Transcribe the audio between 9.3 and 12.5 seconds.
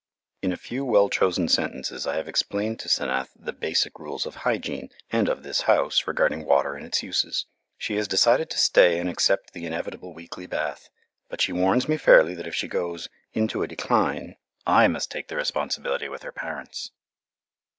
the inevitable weekly bath, but she warns me fairly that